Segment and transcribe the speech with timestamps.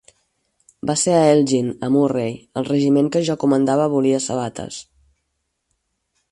[0.89, 4.81] Va ser a Elgin, a Murray; el regiment que jo comandava volia sabates.